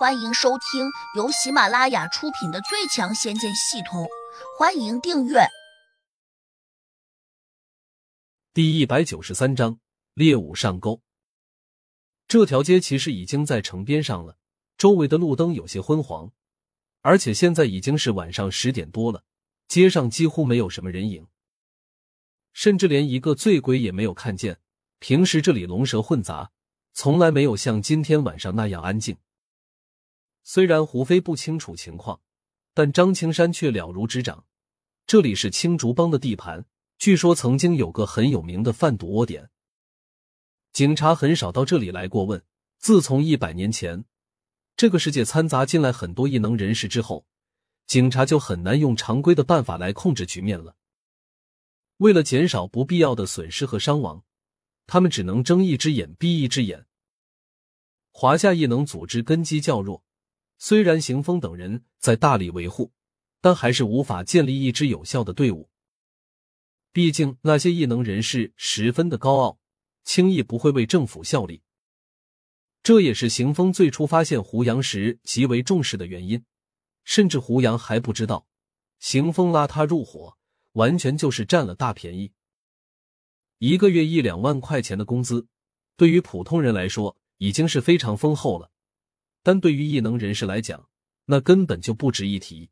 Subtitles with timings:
[0.00, 4.04] 欢迎收听由喜马拉雅出品的《最强仙剑系统》，
[4.58, 5.40] 欢迎订阅。
[8.54, 9.78] 第一百九十三章
[10.14, 11.02] 猎物上钩。
[12.26, 14.38] 这条街其实已经在城边上了，
[14.78, 16.32] 周围的路灯有些昏黄，
[17.02, 19.24] 而且现在已经是晚上十点多了，
[19.68, 21.26] 街上几乎没有什么人影，
[22.54, 24.60] 甚至连一个醉鬼也没有看见。
[24.98, 26.52] 平时这里龙蛇混杂，
[26.94, 29.18] 从来没有像今天晚上那样安静。
[30.52, 32.20] 虽然胡飞不清楚情况，
[32.74, 34.44] 但张青山却了如指掌。
[35.06, 36.66] 这里是青竹帮的地盘，
[36.98, 39.48] 据说曾经有个很有名的贩毒窝点。
[40.72, 42.42] 警察很少到这里来过问。
[42.80, 44.04] 自从一百年前
[44.76, 47.24] 这个世界掺杂进来很多异能人士之后，
[47.86, 50.74] 警察就很难用常规的办法来控制局面了。
[51.98, 54.24] 为了减少不必要的损失和伤亡，
[54.88, 56.86] 他们只能睁一只眼闭一只眼。
[58.10, 60.02] 华夏异能组织根基较弱。
[60.62, 62.92] 虽然邢峰等人在大力维护，
[63.40, 65.70] 但还是无法建立一支有效的队伍。
[66.92, 69.58] 毕竟那些异能人士十分的高傲，
[70.04, 71.62] 轻易不会为政府效力。
[72.82, 76.44] 这也是邢峰最初发现胡杨时极为重视的原因。
[77.04, 78.46] 甚至胡杨还不知道，
[78.98, 80.36] 邢峰拉他入伙，
[80.72, 82.32] 完全就是占了大便宜。
[83.56, 85.48] 一个月一两万块钱的工资，
[85.96, 88.70] 对于普通人来说已经是非常丰厚了。
[89.42, 90.88] 但对于异能人士来讲，
[91.26, 92.70] 那根本就不值一提，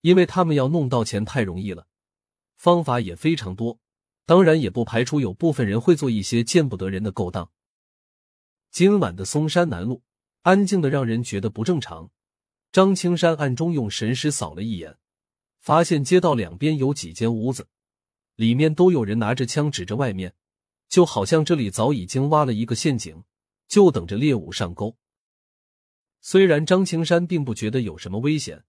[0.00, 1.86] 因为他们要弄到钱太容易了，
[2.56, 3.78] 方法也非常多。
[4.26, 7.50] 当然，也不排除有部分人会做一些见不得人的勾当。
[8.70, 10.02] 今晚的嵩山南路
[10.42, 12.10] 安静的让人觉得不正常。
[12.70, 14.98] 张青山暗中用神识扫了一眼，
[15.58, 17.66] 发现街道两边有几间屋子，
[18.36, 20.34] 里面都有人拿着枪指着外面，
[20.88, 23.24] 就好像这里早已经挖了一个陷阱，
[23.66, 24.94] 就等着猎物上钩。
[26.30, 28.62] 虽然张青山并不觉得有什么危险，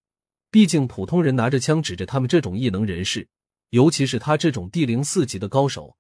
[0.50, 3.28] 毕竟普通人拿着枪指着他们这种异能人士，
[3.72, 5.98] 尤其是他这种地灵四级的高手，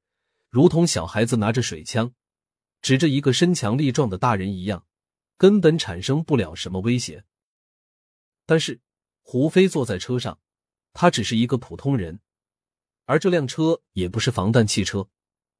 [0.49, 2.13] 如同小孩子拿着水枪
[2.81, 4.85] 指着一个身强力壮的大人一样，
[5.35, 7.25] 根本产生不了什么威胁。
[8.45, 8.79] 但是
[9.21, 10.39] 胡飞坐在车上，
[10.93, 12.21] 他只是一个普通人，
[13.03, 15.09] 而这辆车也不是防弹汽车，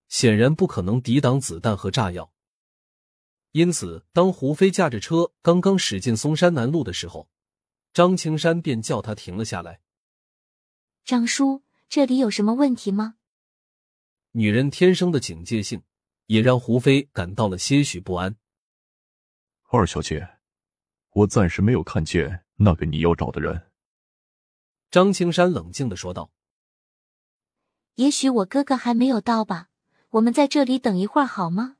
[0.08, 2.31] 显然不可能抵挡子弹和炸药。
[3.52, 7.28] 因此，当胡飞驾着车刚刚驶进嵩山南路的时候，
[7.92, 9.82] 张青山便叫他停了下来。
[11.04, 13.16] 张叔，这里有什么问题吗？
[14.34, 15.82] 女人天生的警戒性，
[16.28, 18.36] 也让胡飞感到了些许不安。
[19.72, 20.38] 二小姐，
[21.14, 23.72] 我暂时没有看见那个你要找的人。
[24.92, 26.31] 张青山冷静的说道。
[27.96, 29.70] 也许我哥哥还没有到吧，
[30.12, 31.78] 我们在这里等一会儿好吗？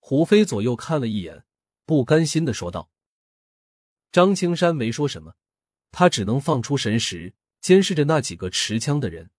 [0.00, 1.44] 胡飞左右看了一眼，
[1.86, 2.90] 不甘心的说道
[4.10, 5.34] ：“张青山没说什么，
[5.92, 9.30] 他只能放出神识，监视着那几个持枪的人。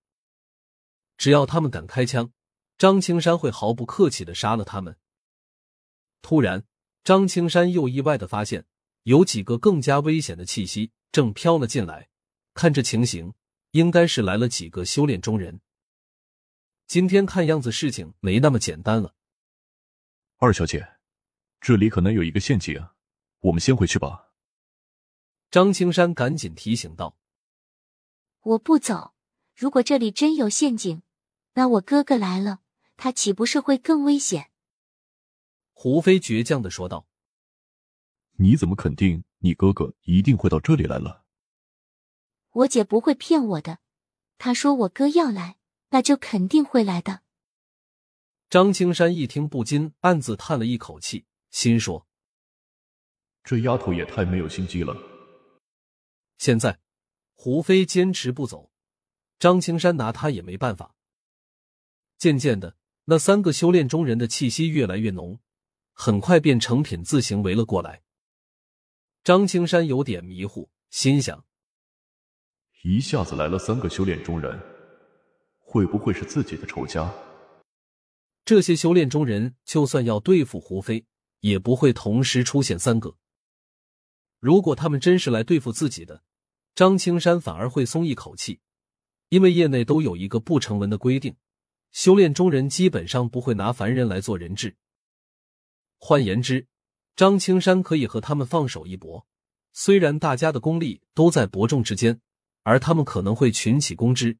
[1.18, 2.32] 只要他们敢开枪，
[2.78, 4.98] 张青山会毫不客气的杀了他们。”
[6.22, 6.64] 突然，
[7.04, 8.66] 张青山又意外的发现，
[9.04, 12.10] 有几个更加危险的气息正飘了进来。
[12.54, 13.34] 看这情形，
[13.72, 15.62] 应该是来了几个修炼中人。
[16.86, 19.16] 今天看样子事情没那么简单了。
[20.44, 20.98] 二小姐，
[21.60, 22.88] 这里可能有一个陷阱，
[23.42, 24.34] 我们先回去吧。
[25.52, 27.16] 张青山赶紧提醒道
[28.42, 29.14] ：“我不走，
[29.56, 31.04] 如果这里真有陷阱，
[31.54, 32.62] 那我哥哥来了，
[32.98, 34.50] 他岂不是会更危险？”
[35.74, 37.06] 胡飞倔强的说道
[38.42, 41.24] ：“你怎么肯定你哥哥一定会到这里来了？
[42.50, 43.78] 我姐不会骗我的，
[44.40, 45.58] 她说我哥要来，
[45.90, 47.22] 那就肯定会来的。”
[48.52, 52.06] 张青山一听，不禁暗自叹了一口气，心说
[53.46, 54.94] ：“这丫头也太没有心机了。”
[56.38, 56.82] 现在
[57.32, 58.70] 胡飞坚持不走，
[59.40, 60.96] 张青山拿他也没办法。
[62.18, 62.76] 渐渐的，
[63.06, 65.40] 那三个修炼中人的气息越来越浓，
[65.94, 68.02] 很快便成品自行围了过来。
[69.24, 71.46] 张青山有点迷糊，心想：
[72.84, 74.60] 一下子来了三个修炼中人，
[75.58, 77.10] 会不会是自己的仇家？
[78.52, 81.06] 这些修炼中人，就算要对付胡飞，
[81.40, 83.16] 也不会同时出现三个。
[84.42, 86.22] 如果他们真是来对付自己的，
[86.76, 88.60] 张青山反而会松一口气，
[89.30, 91.34] 因为业内都有一个不成文的规定：
[91.94, 94.76] 修炼中人基本上不会拿凡人来做人质。
[95.98, 96.68] 换言之，
[97.16, 99.26] 张青山可以和他们放手一搏。
[99.72, 102.20] 虽然大家的功力都在伯仲之间，
[102.64, 104.38] 而他们可能会群起攻之，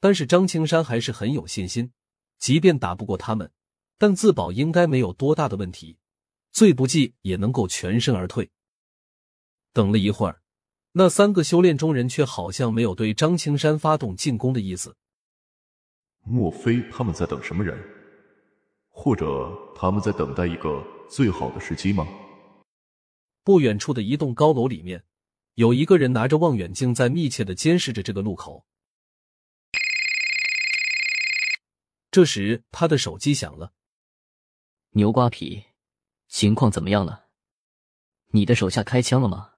[0.00, 1.92] 但是张青山还是很有信心。
[2.44, 3.50] 即便打不过他们，
[3.96, 5.96] 但自保应该没有多大的问题。
[6.52, 8.50] 最不济也能够全身而退。
[9.72, 10.42] 等了一会儿，
[10.92, 14.94] 那三个修炼中人却好像没有对张青山发动进攻的意思。
[16.22, 17.82] 莫非他们在等什么人？
[18.90, 22.06] 或者他们在等待一个最好的时机吗？
[23.42, 25.02] 不远处的一栋高楼里面，
[25.54, 28.66] 有一个人拿着望远镜在密切的监视着这个路口。
[32.14, 33.72] 这时，他的手机响了。
[34.90, 35.64] 牛瓜皮，
[36.28, 37.26] 情况怎么样了？
[38.26, 39.54] 你的手下开枪了吗？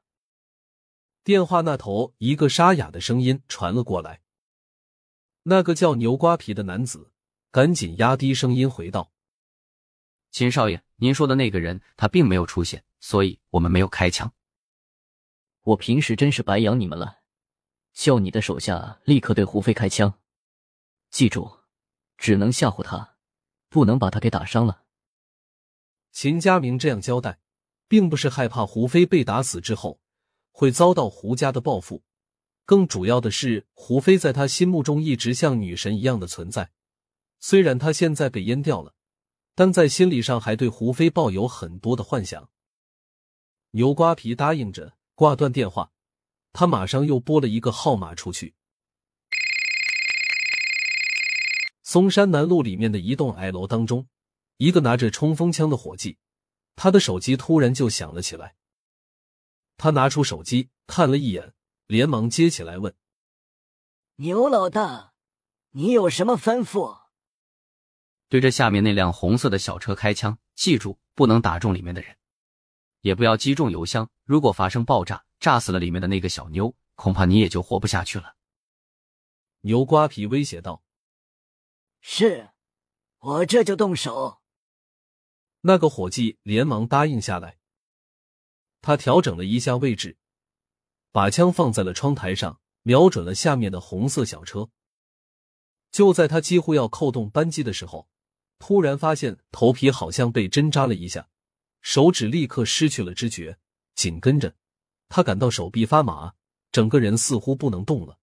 [1.22, 4.22] 电话那头，一个沙哑的声音传了过来。
[5.42, 7.12] 那个叫牛瓜皮的男子
[7.50, 9.12] 赶紧压低声音回道
[10.32, 14.32] ：“秦少爷，您说的那个人，他并没有出现，所以我们没有开枪。
[15.60, 17.18] 我平时真是白养你们了，
[17.92, 20.18] 叫你的手下立刻对胡飞开枪。
[21.10, 21.54] 记住。”
[22.16, 23.16] 只能吓唬他，
[23.68, 24.82] 不能把他给打伤了。
[26.12, 27.38] 秦家明这样交代，
[27.88, 30.00] 并不是害怕胡飞被打死之后
[30.50, 32.02] 会遭到胡家的报复，
[32.64, 36.70] 更主要的是胡飞在他心目中一直像女神一样的存在。
[37.38, 38.94] 虽然他现在被阉掉了，
[39.54, 42.48] 但在心理上还对胡飞抱有很多的幻想。
[43.72, 45.92] 牛瓜皮答应着，挂断电话，
[46.54, 48.54] 他马上又拨了一个号码出去。
[51.86, 54.08] 嵩山南路里面的一栋矮楼当中，
[54.56, 56.18] 一个拿着冲锋枪的伙计，
[56.74, 58.56] 他的手机突然就响了起来。
[59.76, 61.54] 他拿出手机看了一眼，
[61.86, 62.92] 连忙接起来问
[64.18, 65.12] ：“牛老大，
[65.70, 67.02] 你有什么吩咐？”
[68.28, 72.16] 对着下面那辆红色的小车开枪，记住不能打中里面的人，
[73.02, 74.10] 也不要击中油箱。
[74.24, 78.34] 如果发生爆炸，炸死了里面的那个小妞，恐怕你也就活不下去了。”
[79.62, 80.82] 牛瓜皮威胁道。
[82.08, 82.50] 是，
[83.18, 84.40] 我这就动手。
[85.62, 87.58] 那个伙计连忙答应下来。
[88.80, 90.16] 他调整了一下位置，
[91.10, 94.70] 把枪放在了窗台上，瞄准了下面的红色小车。
[95.90, 98.08] 就在他几乎要扣动扳机的时候，
[98.60, 101.28] 突然发现头皮好像被针扎了一下，
[101.82, 103.58] 手指立刻失去了知觉。
[103.96, 104.54] 紧跟着，
[105.08, 106.34] 他感到手臂发麻，
[106.70, 108.20] 整个人似乎不能动了。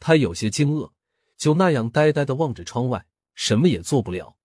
[0.00, 0.93] 他有些惊愕。
[1.44, 3.04] 就那样呆呆的望着窗外，
[3.34, 4.38] 什么也做不了。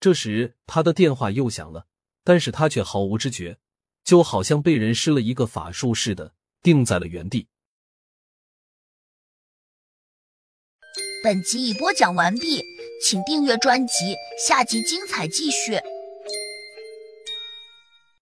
[0.00, 1.86] 这时，他的电话又响了，
[2.24, 3.60] 但是他却毫无知觉，
[4.02, 7.46] 就好像被人施了一个法术似的，定在了原地。
[11.22, 12.64] 本集已播讲完毕，
[13.00, 15.78] 请订阅专辑，下集精彩继续。